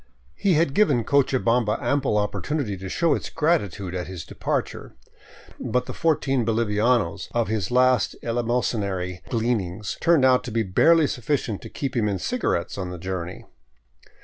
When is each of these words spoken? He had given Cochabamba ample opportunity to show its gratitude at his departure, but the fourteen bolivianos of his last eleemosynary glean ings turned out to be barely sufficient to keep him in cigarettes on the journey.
He 0.33 0.55
had 0.55 0.73
given 0.73 1.03
Cochabamba 1.03 1.77
ample 1.79 2.17
opportunity 2.17 2.75
to 2.75 2.89
show 2.89 3.13
its 3.13 3.29
gratitude 3.29 3.93
at 3.93 4.07
his 4.07 4.25
departure, 4.25 4.95
but 5.59 5.85
the 5.85 5.93
fourteen 5.93 6.43
bolivianos 6.43 7.29
of 7.33 7.49
his 7.49 7.69
last 7.69 8.15
eleemosynary 8.23 9.23
glean 9.29 9.61
ings 9.61 9.97
turned 10.01 10.25
out 10.25 10.43
to 10.45 10.51
be 10.51 10.63
barely 10.63 11.05
sufficient 11.05 11.61
to 11.61 11.69
keep 11.69 11.95
him 11.95 12.07
in 12.07 12.17
cigarettes 12.17 12.79
on 12.79 12.89
the 12.89 12.97
journey. 12.97 13.45